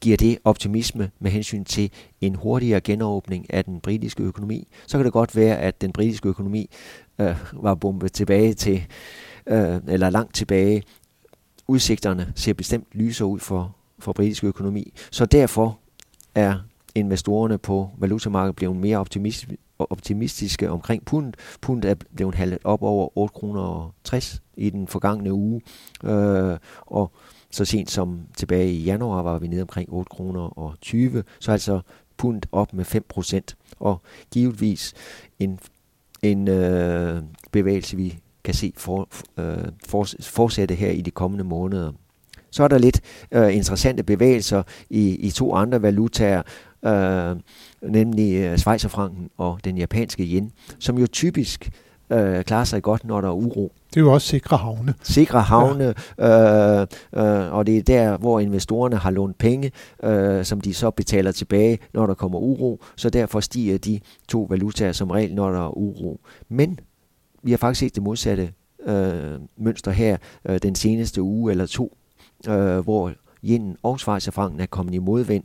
giver 0.00 0.16
det 0.16 0.38
optimisme 0.44 1.10
med 1.18 1.30
hensyn 1.30 1.64
til 1.64 1.90
en 2.20 2.34
hurtigere 2.34 2.80
genåbning 2.80 3.54
af 3.54 3.64
den 3.64 3.80
britiske 3.80 4.22
økonomi. 4.22 4.68
Så 4.86 4.98
kan 4.98 5.04
det 5.04 5.12
godt 5.12 5.36
være, 5.36 5.58
at 5.58 5.80
den 5.80 5.92
britiske 5.92 6.28
økonomi 6.28 6.70
øh, 7.18 7.36
var 7.52 7.74
bombet 7.74 8.12
tilbage 8.12 8.54
til, 8.54 8.86
øh, 9.46 9.80
eller 9.88 10.10
langt 10.10 10.34
tilbage. 10.34 10.82
Udsigterne 11.68 12.32
ser 12.36 12.54
bestemt 12.54 12.86
lysere 12.92 13.28
ud 13.28 13.38
for, 13.38 13.76
for 13.98 14.12
britisk 14.12 14.44
økonomi. 14.44 14.92
Så 15.10 15.26
derfor 15.26 15.78
er 16.34 16.58
investorerne 16.94 17.58
på 17.58 17.90
valutamarkedet 17.98 18.56
blevet 18.56 18.76
mere 18.76 18.98
optimistiske, 18.98 19.56
optimistiske 19.78 20.70
omkring 20.70 21.04
pund. 21.04 21.32
Pund 21.60 21.84
er 21.84 21.94
blevet 22.14 22.34
halvet 22.34 22.58
op 22.64 22.82
over 22.82 23.18
8 23.18 23.32
kroner 23.32 23.60
og 23.60 23.94
60 24.04 24.42
i 24.56 24.70
den 24.70 24.88
forgangne 24.88 25.32
uge. 25.32 25.60
Øh, 26.04 26.56
og 26.80 27.12
så 27.50 27.64
sent 27.64 27.90
som 27.90 28.20
tilbage 28.36 28.72
i 28.72 28.84
januar 28.84 29.22
var 29.22 29.38
vi 29.38 29.48
nede 29.48 29.62
omkring 29.62 29.92
8 29.92 30.08
kroner 30.08 30.58
og 30.58 30.74
20, 30.80 31.24
så 31.40 31.52
altså 31.52 31.80
pund 32.16 32.42
op 32.52 32.72
med 32.72 32.84
5 32.84 33.04
procent. 33.08 33.56
Og 33.80 34.02
givetvis 34.30 34.94
en, 35.38 35.58
en 36.22 36.48
øh, 36.48 37.22
bevægelse, 37.52 37.96
vi 37.96 38.18
kan 38.44 38.54
se 38.54 38.72
for, 38.76 39.08
øh, 39.38 39.68
for, 39.86 40.06
fortsætte 40.20 40.74
her 40.74 40.90
i 40.90 41.00
de 41.00 41.10
kommende 41.10 41.44
måneder. 41.44 41.92
Så 42.50 42.64
er 42.64 42.68
der 42.68 42.78
lidt 42.78 43.00
øh, 43.32 43.56
interessante 43.56 44.02
bevægelser 44.02 44.62
i, 44.90 45.08
i 45.08 45.30
to 45.30 45.54
andre 45.54 45.82
valutaer, 45.82 46.42
øh, 46.84 47.36
nemlig 47.82 48.34
øh, 48.34 48.56
Schweizerfranken 48.56 49.30
og 49.38 49.58
den 49.64 49.78
japanske 49.78 50.22
yen, 50.24 50.52
som 50.78 50.98
jo 50.98 51.06
typisk 51.06 51.70
øh, 52.10 52.44
klarer 52.44 52.64
sig 52.64 52.82
godt, 52.82 53.04
når 53.04 53.20
der 53.20 53.28
er 53.28 53.32
uro. 53.32 53.72
Det 53.90 53.96
er 53.96 54.00
jo 54.00 54.12
også 54.12 54.28
sikre 54.28 54.56
havne. 54.56 54.94
Sikre 55.02 55.40
havne, 55.40 55.94
ja. 56.18 56.80
øh, 56.80 56.86
øh, 57.16 57.52
og 57.52 57.66
det 57.66 57.76
er 57.78 57.82
der, 57.82 58.16
hvor 58.18 58.40
investorerne 58.40 58.96
har 58.96 59.10
lånt 59.10 59.38
penge, 59.38 59.72
øh, 60.02 60.44
som 60.44 60.60
de 60.60 60.74
så 60.74 60.90
betaler 60.90 61.32
tilbage, 61.32 61.78
når 61.94 62.06
der 62.06 62.14
kommer 62.14 62.38
uro. 62.38 62.82
Så 62.96 63.10
derfor 63.10 63.40
stiger 63.40 63.78
de 63.78 64.00
to 64.28 64.42
valutaer 64.50 64.92
som 64.92 65.10
regel, 65.10 65.34
når 65.34 65.50
der 65.50 65.66
er 65.66 65.76
uro. 65.76 66.20
Men 66.48 66.78
vi 67.42 67.50
har 67.50 67.58
faktisk 67.58 67.80
set 67.80 67.94
det 67.94 68.02
modsatte 68.02 68.52
øh, 68.86 69.40
mønster 69.56 69.90
her 69.90 70.16
øh, 70.48 70.58
den 70.62 70.74
seneste 70.74 71.22
uge 71.22 71.50
eller 71.50 71.66
to, 71.66 71.96
øh, 72.48 72.78
hvor 72.78 73.12
yenen 73.44 73.76
og 73.82 74.00
Schweizerfranken 74.00 74.60
er 74.60 74.66
kommet 74.66 74.94
i 74.94 74.98
modvind. 74.98 75.44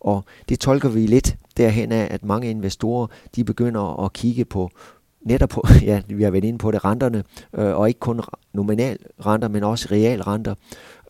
Og 0.00 0.24
det 0.48 0.60
tolker 0.60 0.88
vi 0.88 1.06
lidt 1.06 1.36
derhen 1.56 1.92
af, 1.92 2.08
at 2.10 2.24
mange 2.24 2.50
investorer 2.50 3.06
de 3.36 3.44
begynder 3.44 4.04
at 4.04 4.12
kigge 4.12 4.44
på 4.44 4.70
netop 5.20 5.48
på, 5.48 5.64
ja, 5.82 6.02
vi 6.08 6.22
har 6.22 6.30
været 6.30 6.44
inde 6.44 6.58
på 6.58 6.70
det, 6.70 6.84
renterne, 6.84 7.24
øh, 7.52 7.76
og 7.76 7.88
ikke 7.88 8.00
kun 8.00 8.20
nominal 8.52 8.98
renter, 9.26 9.48
men 9.48 9.62
også 9.62 9.88
real 9.90 10.22
renter. 10.22 10.54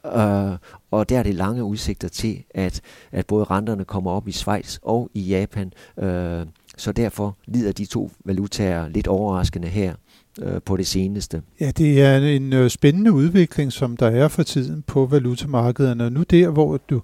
Øh, 0.06 0.58
og 0.90 1.08
der 1.08 1.18
er 1.18 1.22
det 1.22 1.34
lange 1.34 1.64
udsigter 1.64 2.08
til, 2.08 2.44
at, 2.50 2.80
at 3.12 3.26
både 3.26 3.44
renterne 3.44 3.84
kommer 3.84 4.10
op 4.10 4.28
i 4.28 4.32
Schweiz 4.32 4.78
og 4.82 5.10
i 5.14 5.20
Japan. 5.20 5.72
Øh, 5.98 6.46
så 6.78 6.92
derfor 6.92 7.36
lider 7.46 7.72
de 7.72 7.84
to 7.84 8.10
valutaer 8.24 8.88
lidt 8.88 9.06
overraskende 9.06 9.68
her 9.68 9.94
øh, 10.42 10.60
på 10.64 10.76
det 10.76 10.86
seneste. 10.86 11.42
Ja, 11.60 11.70
det 11.70 12.02
er 12.02 12.18
en 12.18 12.52
øh, 12.52 12.70
spændende 12.70 13.12
udvikling, 13.12 13.72
som 13.72 13.96
der 13.96 14.06
er 14.06 14.28
for 14.28 14.42
tiden 14.42 14.84
på 14.86 15.06
valutamarkederne. 15.06 16.04
Og 16.04 16.12
nu 16.12 16.22
der, 16.22 16.50
hvor 16.50 16.76
du, 16.76 17.02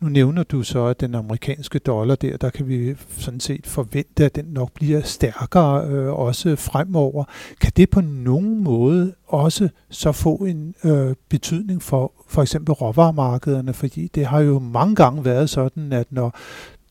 nu 0.00 0.08
nævner 0.08 0.42
du 0.42 0.62
så, 0.62 0.84
at 0.84 1.00
den 1.00 1.14
amerikanske 1.14 1.78
dollar 1.78 2.14
der, 2.14 2.36
der 2.36 2.50
kan 2.50 2.68
vi 2.68 2.94
sådan 3.18 3.40
set 3.40 3.66
forvente, 3.66 4.24
at 4.24 4.36
den 4.36 4.44
nok 4.44 4.72
bliver 4.72 5.02
stærkere 5.02 5.88
øh, 5.88 6.12
også 6.12 6.56
fremover. 6.56 7.24
Kan 7.60 7.72
det 7.76 7.90
på 7.90 8.00
nogen 8.00 8.64
måde 8.64 9.14
også 9.26 9.68
så 9.90 10.12
få 10.12 10.34
en 10.34 10.74
øh, 10.84 11.14
betydning 11.28 11.82
for 11.82 12.12
for 12.28 12.42
eksempel 12.42 12.72
råvaremarkederne? 12.72 13.72
Fordi 13.72 14.10
det 14.14 14.26
har 14.26 14.40
jo 14.40 14.58
mange 14.58 14.94
gange 14.94 15.24
været 15.24 15.50
sådan, 15.50 15.92
at 15.92 16.06
når 16.10 16.38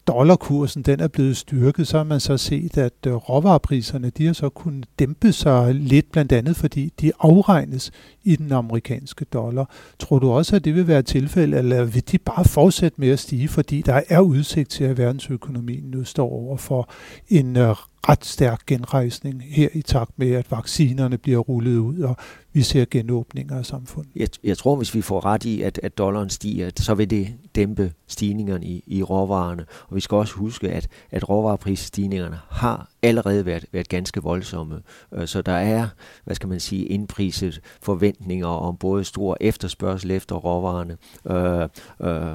dollarkursen 0.07 0.81
den 0.81 0.99
er 0.99 1.07
blevet 1.07 1.37
styrket, 1.37 1.87
så 1.87 1.97
har 1.97 2.03
man 2.03 2.19
så 2.19 2.37
set, 2.37 2.77
at 2.77 2.93
øh, 3.07 3.13
råvarepriserne 3.13 4.09
de 4.09 4.25
har 4.25 4.33
så 4.33 4.49
kunnet 4.49 4.85
dæmpe 4.99 5.31
sig 5.31 5.75
lidt, 5.75 6.11
blandt 6.11 6.31
andet 6.31 6.55
fordi 6.55 6.93
de 7.01 7.11
afregnes 7.19 7.91
i 8.23 8.35
den 8.35 8.51
amerikanske 8.51 9.25
dollar. 9.25 9.69
Tror 9.99 10.19
du 10.19 10.31
også, 10.31 10.55
at 10.55 10.65
det 10.65 10.75
vil 10.75 10.87
være 10.87 11.01
tilfældet, 11.01 11.25
tilfælde, 11.35 11.57
eller 11.57 11.83
vil 11.83 12.11
de 12.11 12.17
bare 12.17 12.45
fortsætte 12.45 13.01
med 13.01 13.09
at 13.09 13.19
stige, 13.19 13.47
fordi 13.47 13.81
der 13.81 14.01
er 14.09 14.19
udsigt 14.19 14.69
til, 14.69 14.83
at 14.83 14.97
verdensøkonomien 14.97 15.83
nu 15.83 16.03
står 16.03 16.29
over 16.29 16.57
for 16.57 16.89
en 17.29 17.57
øh, 17.57 17.75
ret 18.09 18.25
stærk 18.25 18.65
genrejsning 18.65 19.43
her 19.43 19.69
i 19.73 19.81
takt 19.81 20.19
med, 20.19 20.31
at 20.31 20.51
vaccinerne 20.51 21.17
bliver 21.17 21.39
rullet 21.39 21.77
ud, 21.77 21.99
og 21.99 22.17
vi 22.53 22.61
ser 22.61 22.85
genåbninger 22.91 23.57
af 23.57 23.65
samfundet. 23.65 24.11
Jeg, 24.15 24.27
jeg 24.43 24.57
tror, 24.57 24.75
hvis 24.75 24.95
vi 24.95 25.01
får 25.01 25.25
ret 25.25 25.45
i, 25.45 25.61
at, 25.61 25.79
at 25.83 25.97
dollaren 25.97 26.29
stiger, 26.29 26.71
så 26.75 26.93
vil 26.93 27.09
det 27.09 27.33
dæmpe 27.55 27.93
stigningerne 28.07 28.65
i, 28.65 28.83
i 28.87 29.03
råvarerne. 29.03 29.65
Og 29.87 29.95
vi 29.95 30.01
skal 30.01 30.15
også 30.15 30.33
huske, 30.33 30.69
at, 30.69 30.87
at 31.11 31.29
råvareprisstigningerne 31.29 32.39
har 32.49 32.89
allerede 33.01 33.45
været, 33.45 33.65
været 33.71 33.89
ganske 33.89 34.23
voldsomme. 34.23 34.81
Øh, 35.13 35.27
så 35.27 35.41
der 35.41 35.51
er, 35.51 35.87
hvad 36.23 36.35
skal 36.35 36.49
man 36.49 36.59
sige, 36.59 36.85
indpriset 36.85 37.61
forventninger 37.81 38.47
om 38.47 38.77
både 38.77 39.03
stor 39.03 39.37
efterspørgsel 39.41 40.11
efter 40.11 40.35
råvarerne, 40.35 40.97
øh, 41.25 41.69
øh, 42.01 42.31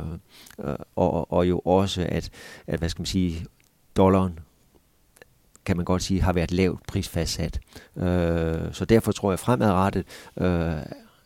øh, 0.71 0.77
og, 0.97 1.33
og 1.33 1.49
jo 1.49 1.59
også, 1.59 2.07
at, 2.09 2.31
at 2.67 2.79
hvad 2.79 2.89
skal 2.89 3.01
man 3.01 3.07
sige, 3.07 3.47
dollaren 3.97 4.39
kan 5.65 5.77
man 5.77 5.85
godt 5.85 6.03
sige, 6.03 6.23
har 6.23 6.33
været 6.33 6.53
lavt 6.53 6.87
prisfastsat. 6.87 7.61
Øh, 7.97 8.73
så 8.73 8.85
derfor 8.89 9.13
tror 9.13 9.31
jeg 9.31 9.39
fremadrettet, 9.39 10.05
øh, 10.41 10.73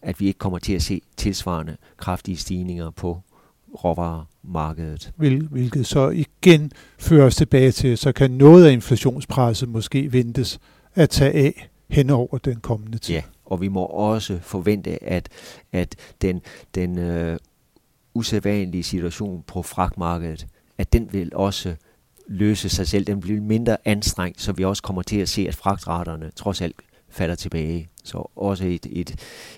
at 0.02 0.20
vi 0.20 0.26
ikke 0.26 0.38
kommer 0.38 0.58
til 0.58 0.72
at 0.72 0.82
se 0.82 1.00
tilsvarende 1.16 1.76
kraftige 1.96 2.36
stigninger 2.36 2.90
på 2.90 3.20
råvaremarkedet. 3.84 5.12
Hvil, 5.16 5.48
hvilket 5.50 5.86
så 5.86 6.08
igen 6.08 6.72
føres 6.98 7.36
tilbage 7.36 7.72
til, 7.72 7.98
så 7.98 8.12
kan 8.12 8.30
noget 8.30 8.66
af 8.66 8.72
inflationspresset 8.72 9.68
måske 9.68 10.12
ventes 10.12 10.60
at 10.94 11.10
tage 11.10 11.32
af 11.32 11.68
hen 11.88 12.10
over 12.10 12.38
den 12.38 12.60
kommende 12.60 12.98
tid. 12.98 13.14
Ja, 13.14 13.22
og 13.44 13.60
vi 13.60 13.68
må 13.68 13.84
også 13.84 14.38
forvente, 14.42 15.04
at, 15.04 15.28
at 15.72 15.96
den, 16.22 16.40
den 16.74 16.98
øh, 16.98 17.38
usædvanlige 18.14 18.82
situation 18.82 19.44
på 19.46 19.62
fragtmarkedet, 19.62 20.46
at 20.78 20.92
den 20.92 21.12
vil 21.12 21.30
også 21.34 21.74
løse 22.28 22.68
sig 22.68 22.88
selv. 22.88 23.04
Den 23.04 23.20
bliver 23.20 23.40
mindre 23.40 23.76
anstrengt, 23.84 24.40
så 24.40 24.52
vi 24.52 24.64
også 24.64 24.82
kommer 24.82 25.02
til 25.02 25.18
at 25.18 25.28
se, 25.28 25.48
at 25.48 25.54
fragtraterne 25.54 26.30
trods 26.36 26.60
alt 26.60 26.76
falder 27.14 27.34
tilbage. 27.34 27.88
Så 28.04 28.30
også 28.36 28.64
et, 28.64 28.86
et, 28.90 29.14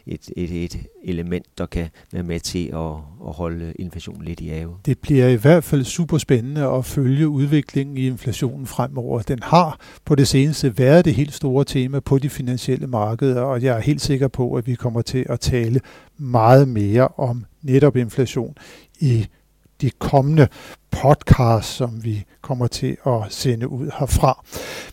et, 0.07 0.31
et, 0.37 0.65
et 0.65 0.77
element, 1.05 1.47
der 1.59 1.67
kan 1.67 1.89
være 2.13 2.23
med 2.23 2.41
til 2.41 2.67
at, 2.67 2.93
at 3.29 3.35
holde 3.35 3.73
inflationen 3.79 4.25
lidt 4.25 4.41
i 4.41 4.51
ave. 4.51 4.77
Det 4.87 4.99
bliver 4.99 5.29
i 5.29 5.35
hvert 5.35 5.65
fald 5.65 5.85
super 5.85 6.19
spændende 6.19 6.67
at 6.67 6.85
følge 6.85 7.29
udviklingen 7.29 7.97
i 7.97 8.07
inflationen 8.07 8.67
fremover. 8.67 9.23
Den 9.23 9.39
har 9.43 9.81
på 10.05 10.15
det 10.15 10.29
seneste 10.29 10.79
været 10.79 11.05
det 11.05 11.15
helt 11.15 11.35
store 11.35 11.65
tema 11.65 12.01
på 12.01 12.19
de 12.19 12.31
finansielle 12.31 12.87
markeder, 12.87 13.41
og 13.41 13.63
jeg 13.63 13.77
er 13.77 13.81
helt 13.81 14.01
sikker 14.01 14.29
på, 14.29 14.55
at 14.55 14.67
vi 14.67 14.75
kommer 14.75 15.03
til 15.03 15.27
at 15.29 15.41
tale 15.41 15.81
meget 16.19 16.69
mere 16.69 17.09
om 17.09 17.45
netop 17.63 17.97
inflation 17.97 18.55
i 19.01 19.27
de 19.81 19.91
kommende 19.99 20.49
podcast, 20.91 21.69
som 21.69 22.05
vi 22.05 22.25
kommer 22.43 22.67
til 22.67 22.97
at 23.07 23.23
sende 23.29 23.69
ud 23.69 23.91
herfra. 23.99 24.45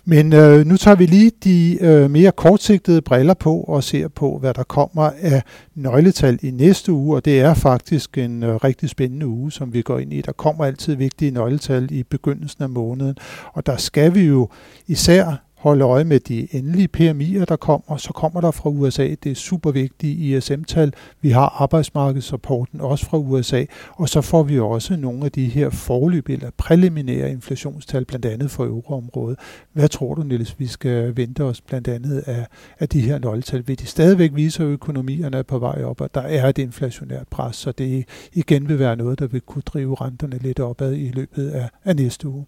Men 0.05 0.33
øh, 0.33 0.65
nu 0.65 0.77
tager 0.77 0.95
vi 0.95 1.05
lige 1.05 1.31
de 1.43 1.77
øh, 1.81 2.11
mere 2.11 2.31
kortsigtede 2.31 3.01
briller 3.01 3.33
på 3.33 3.57
og 3.57 3.83
ser 3.83 4.07
på, 4.07 4.37
hvad 4.37 4.53
der 4.53 4.63
kommer 4.63 5.11
af 5.21 5.43
nøgletal 5.75 6.39
i 6.41 6.51
næste 6.51 6.91
uge, 6.91 7.15
og 7.15 7.25
det 7.25 7.39
er 7.39 7.53
faktisk 7.53 8.17
en 8.17 8.43
øh, 8.43 8.55
rigtig 8.55 8.89
spændende 8.89 9.27
uge, 9.27 9.51
som 9.51 9.73
vi 9.73 9.81
går 9.81 9.99
ind 9.99 10.13
i. 10.13 10.21
Der 10.21 10.31
kommer 10.31 10.65
altid 10.65 10.95
vigtige 10.95 11.31
nøgletal 11.31 11.91
i 11.91 12.03
begyndelsen 12.03 12.63
af 12.63 12.69
måneden, 12.69 13.15
og 13.53 13.65
der 13.65 13.77
skal 13.77 14.15
vi 14.15 14.21
jo 14.21 14.49
især 14.87 15.43
holde 15.63 15.85
øje 15.85 16.03
med 16.03 16.19
de 16.19 16.55
endelige 16.55 16.89
PMI'er, 16.97 17.45
der 17.45 17.55
kommer. 17.55 17.97
Så 17.97 18.13
kommer 18.13 18.41
der 18.41 18.51
fra 18.51 18.69
USA 18.69 19.15
det 19.23 19.31
er 19.31 19.35
super 19.35 19.71
vigtige 19.71 20.37
ISM-tal. 20.37 20.93
Vi 21.21 21.29
har 21.29 21.61
arbejdsmarkedsrapporten 21.61 22.81
også 22.81 23.05
fra 23.05 23.17
USA, 23.17 23.65
og 23.89 24.09
så 24.09 24.21
får 24.21 24.43
vi 24.43 24.59
også 24.59 24.95
nogle 24.95 25.25
af 25.25 25.31
de 25.31 25.45
her 25.45 25.69
forløbige 25.69 26.35
eller 26.35 26.49
præliminære 26.57 27.31
inflationstal, 27.31 28.05
blandt 28.05 28.25
andet 28.25 28.51
for 28.51 28.65
euroområdet. 28.65 29.39
Hvad 29.73 29.89
tror 29.89 30.13
du, 30.13 30.23
Niels, 30.23 30.59
vi 30.59 30.67
skal 30.67 31.17
vente 31.17 31.43
os 31.43 31.61
blandt 31.61 31.87
andet 31.87 32.19
af, 32.19 32.47
af 32.79 32.89
de 32.89 33.01
her 33.01 33.19
nøgletal? 33.19 33.67
Vil 33.67 33.79
de 33.79 33.85
stadigvæk 33.85 34.31
vise, 34.33 34.63
at 34.63 34.69
økonomierne 34.69 35.37
er 35.37 35.43
på 35.43 35.59
vej 35.59 35.83
op, 35.83 36.01
og 36.01 36.15
der 36.15 36.21
er 36.21 36.49
et 36.49 36.57
inflationært 36.57 37.27
pres, 37.27 37.55
så 37.55 37.71
det 37.71 38.05
igen 38.33 38.69
vil 38.69 38.79
være 38.79 38.95
noget, 38.95 39.19
der 39.19 39.27
vil 39.27 39.41
kunne 39.41 39.61
drive 39.61 39.95
renterne 39.95 40.37
lidt 40.37 40.59
opad 40.59 40.93
i 40.93 41.11
løbet 41.13 41.49
af, 41.49 41.69
af 41.83 41.95
næste 41.95 42.27
uge? 42.27 42.45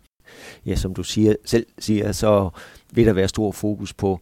Ja, 0.65 0.75
som 0.75 0.93
du 0.93 1.03
siger, 1.03 1.35
selv 1.45 1.65
siger, 1.79 2.11
så 2.11 2.49
vil 2.91 3.05
der 3.05 3.13
være 3.13 3.27
stor 3.27 3.51
fokus 3.51 3.93
på, 3.93 4.19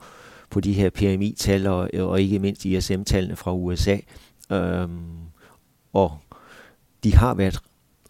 på 0.50 0.60
de 0.60 0.74
her 0.74 0.90
PMI-tal 0.90 1.68
og, 1.68 1.90
og 1.94 2.22
ikke 2.22 2.40
mindst 2.40 2.66
ISM-tallene 2.66 3.36
fra 3.36 3.54
USA. 3.54 3.98
Øhm, 4.52 5.00
og 5.94 6.18
de 7.04 7.16
har 7.16 7.34
været 7.34 7.60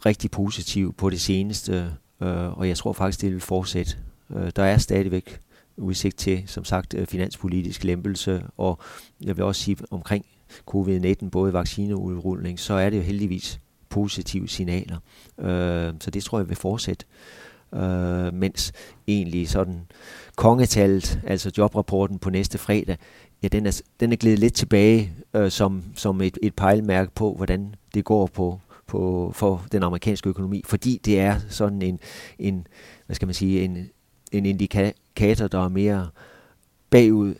rigtig 0.05 0.31
positive 0.31 0.93
på 0.93 1.09
det 1.09 1.21
seneste, 1.21 1.91
øh, 2.21 2.57
og 2.57 2.67
jeg 2.67 2.77
tror 2.77 2.93
faktisk, 2.93 3.21
det 3.21 3.31
vil 3.31 3.41
fortsætte. 3.41 3.97
Øh, 4.35 4.51
der 4.55 4.63
er 4.63 4.77
stadigvæk 4.77 5.39
udsigt 5.77 6.17
til, 6.17 6.43
som 6.45 6.65
sagt, 6.65 6.93
øh, 6.93 7.07
finanspolitisk 7.07 7.83
lempelse, 7.83 8.43
og 8.57 8.79
jeg 9.21 9.37
vil 9.37 9.45
også 9.45 9.61
sige 9.61 9.77
omkring 9.91 10.25
covid-19, 10.71 11.29
både 11.29 11.53
vaccineudrulning, 11.53 12.59
så 12.59 12.73
er 12.73 12.89
det 12.89 12.97
jo 12.97 13.01
heldigvis 13.01 13.59
positive 13.89 14.47
signaler. 14.47 14.97
Øh, 15.39 15.93
så 15.99 16.11
det 16.11 16.23
tror 16.23 16.39
jeg 16.39 16.49
vil 16.49 16.55
fortsætte. 16.55 17.05
Øh, 17.75 18.33
mens 18.33 18.71
egentlig 19.07 19.49
sådan 19.49 19.81
kongetallet, 20.35 21.19
altså 21.27 21.51
jobrapporten 21.57 22.19
på 22.19 22.29
næste 22.29 22.57
fredag, 22.57 22.97
ja, 23.43 23.47
den 23.47 23.65
er, 23.65 23.81
den 23.99 24.11
er 24.11 24.15
glædet 24.15 24.39
lidt 24.39 24.53
tilbage 24.53 25.13
øh, 25.33 25.51
som, 25.51 25.83
som 25.95 26.21
et, 26.21 26.37
et 26.41 26.55
pejlemærke 26.55 27.11
på, 27.15 27.33
hvordan 27.33 27.75
det 27.93 28.05
går 28.05 28.27
på, 28.27 28.59
på, 28.87 29.31
for 29.35 29.65
den 29.71 29.83
amerikanske 29.83 30.29
økonomi, 30.29 30.61
fordi 30.65 31.01
det 31.05 31.19
er 31.19 31.39
sådan 31.49 31.81
en, 31.81 31.99
en 32.39 32.67
hvad 33.05 33.15
skal 33.15 33.25
man 33.25 33.33
sige, 33.33 33.63
en, 33.63 33.89
en 34.31 34.45
indikator, 34.45 35.47
der 35.47 35.65
er 35.65 35.69
mere 35.69 36.07
bagud 36.89 37.35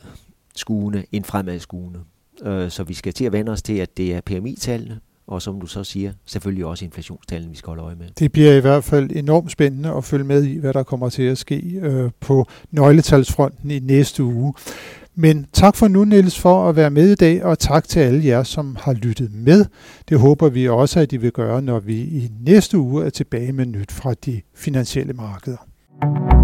skuende 0.56 1.06
end 1.12 1.24
fremadskuende. 1.24 2.00
Øh, 2.44 2.70
så 2.70 2.84
vi 2.84 2.94
skal 2.94 3.14
til 3.14 3.26
at 3.26 3.32
vende 3.32 3.52
os 3.52 3.62
til, 3.62 3.78
at 3.78 3.98
det 3.98 4.14
er 4.14 4.22
PMI-tallene, 4.22 5.00
og 5.28 5.42
som 5.42 5.60
du 5.60 5.68
så 5.68 5.84
siger, 5.84 6.12
selvfølgelig 6.26 6.66
også 6.66 6.86
inflationstallene, 6.86 7.52
vi 7.52 7.58
skal 7.58 7.68
holde 7.68 7.84
øje 7.84 7.96
med. 7.96 8.06
Det 8.20 8.32
bliver 8.32 8.54
i 8.54 8.60
hvert 8.60 8.84
fald 8.84 9.12
enormt 9.16 9.52
spændende 9.52 9.94
at 9.94 10.04
følge 10.04 10.24
med 10.24 10.44
i, 10.44 10.58
hvad 10.58 10.74
der 10.74 10.84
kommer 10.84 11.10
til 11.10 11.24
at 11.24 11.38
ske 11.38 11.80
øh, 11.82 12.12
på 12.20 12.46
nøgletalsfronten 12.72 13.72
i 13.72 13.80
næste 13.80 14.24
uge. 14.24 14.54
Men 15.16 15.46
tak 15.54 15.76
for 15.76 15.88
nu, 15.88 16.04
Niels, 16.04 16.40
for 16.40 16.70
at 16.70 16.76
være 16.76 16.90
med 16.90 17.12
i 17.12 17.16
dag, 17.16 17.44
og 17.44 17.60
tak 17.60 17.88
til 17.88 18.00
alle 18.00 18.26
jer, 18.26 18.44
som 18.44 18.78
har 18.80 18.94
lyttet 18.94 19.34
med. 19.34 19.66
Det 20.10 20.20
håber 20.20 20.50
vi 20.50 20.70
også, 20.70 21.00
at 21.00 21.14
I 21.14 21.18
vil 21.18 21.32
gøre, 21.32 21.62
når 21.62 21.80
vi 21.80 22.02
i 22.02 22.32
næste 22.46 22.78
uge 22.78 23.06
er 23.06 23.10
tilbage 23.10 23.54
med 23.54 23.66
nyt 23.66 23.92
fra 23.92 24.14
de 24.14 24.42
finansielle 24.56 25.14
markeder. 25.14 26.43